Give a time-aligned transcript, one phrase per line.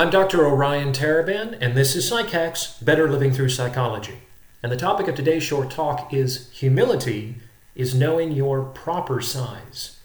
[0.00, 0.46] I'm Dr.
[0.46, 4.20] Orion Taraban, and this is PsycHacks Better Living Through Psychology.
[4.62, 7.40] And the topic of today's short talk is humility
[7.74, 9.98] is knowing your proper size.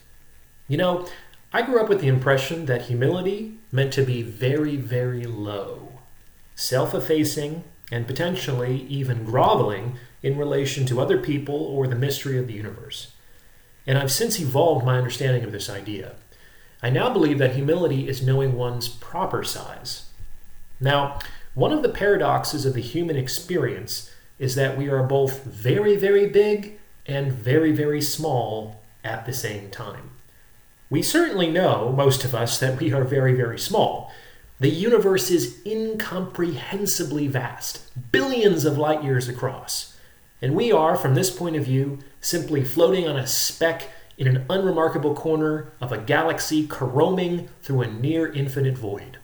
[0.66, 1.06] You know,
[1.52, 6.00] I grew up with the impression that humility meant to be very, very low,
[6.56, 12.48] self effacing, and potentially even groveling in relation to other people or the mystery of
[12.48, 13.12] the universe.
[13.86, 16.16] And I've since evolved my understanding of this idea.
[16.84, 20.10] I now believe that humility is knowing one's proper size.
[20.78, 21.18] Now,
[21.54, 26.26] one of the paradoxes of the human experience is that we are both very, very
[26.26, 30.10] big and very, very small at the same time.
[30.90, 34.12] We certainly know, most of us, that we are very, very small.
[34.60, 37.80] The universe is incomprehensibly vast,
[38.12, 39.96] billions of light years across.
[40.42, 44.44] And we are, from this point of view, simply floating on a speck in an
[44.48, 49.18] unremarkable corner of a galaxy caroming through a near infinite void.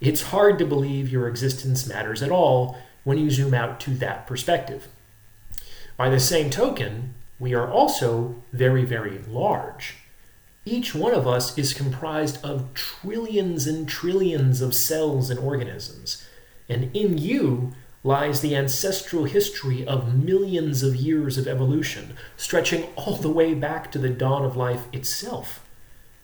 [0.00, 4.26] It's hard to believe your existence matters at all when you zoom out to that
[4.26, 4.88] perspective.
[5.96, 9.94] By the same token, we are also very, very large.
[10.64, 16.26] Each one of us is comprised of trillions and trillions of cells and organisms.
[16.68, 17.72] And in you,
[18.06, 23.90] lies the ancestral history of millions of years of evolution, stretching all the way back
[23.90, 25.60] to the dawn of life itself.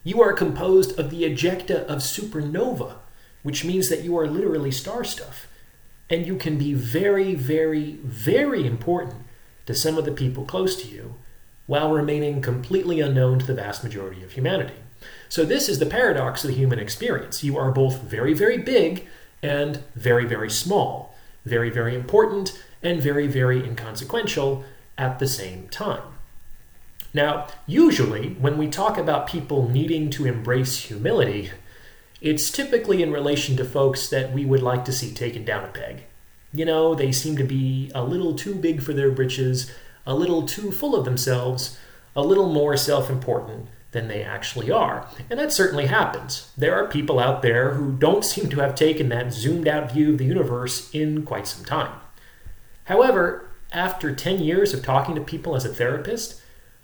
[0.05, 2.95] You are composed of the ejecta of supernova,
[3.41, 5.47] which means that you are literally star stuff.
[6.09, 9.23] And you can be very, very, very important
[9.65, 11.15] to some of the people close to you
[11.65, 14.73] while remaining completely unknown to the vast majority of humanity.
[15.27, 17.43] So, this is the paradox of the human experience.
[17.43, 19.07] You are both very, very big
[19.41, 21.12] and very, very small
[21.45, 24.63] very, very important, and very, very inconsequential
[24.97, 26.03] at the same time.
[27.13, 31.51] Now, usually, when we talk about people needing to embrace humility,
[32.21, 35.67] it's typically in relation to folks that we would like to see taken down a
[35.67, 36.03] peg.
[36.53, 39.71] You know, they seem to be a little too big for their britches,
[40.05, 41.77] a little too full of themselves,
[42.15, 45.07] a little more self important than they actually are.
[45.29, 46.51] And that certainly happens.
[46.57, 50.11] There are people out there who don't seem to have taken that zoomed out view
[50.11, 51.99] of the universe in quite some time.
[52.85, 56.41] However, after 10 years of talking to people as a therapist,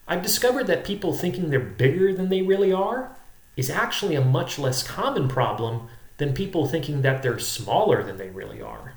[0.08, 3.16] I've discovered that people thinking they're bigger than they really are
[3.58, 8.30] is actually a much less common problem than people thinking that they're smaller than they
[8.30, 8.94] really are.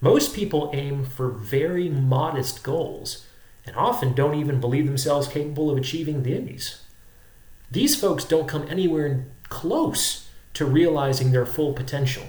[0.00, 3.26] Most people aim for very modest goals
[3.64, 6.82] and often don't even believe themselves capable of achieving these.
[7.72, 12.24] These folks don't come anywhere close to realizing their full potential,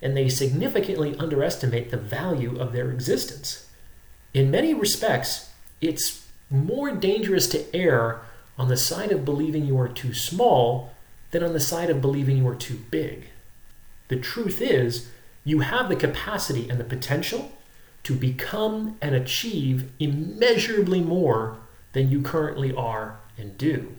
[0.00, 3.68] and they significantly underestimate the value of their existence.
[4.32, 5.50] In many respects,
[5.82, 8.22] it's more dangerous to err
[8.56, 10.94] on the side of believing you are too small
[11.30, 13.26] than on the side of believing you are too big.
[14.08, 15.10] The truth is,
[15.44, 17.52] you have the capacity and the potential
[18.04, 21.58] to become and achieve immeasurably more
[21.92, 23.94] than you currently are and do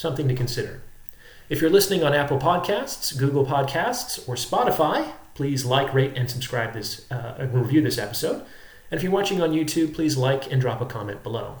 [0.00, 0.80] something to consider.
[1.48, 6.74] If you're listening on Apple Podcasts, Google Podcasts, or Spotify, please like, rate, and subscribe
[6.74, 8.44] this, uh, review this episode.
[8.90, 11.58] And if you're watching on YouTube, please like and drop a comment below.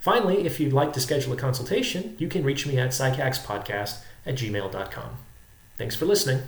[0.00, 4.34] Finally, if you'd like to schedule a consultation, you can reach me at psychackspodcast at
[4.36, 5.16] gmail.com.
[5.76, 6.42] Thanks for listening.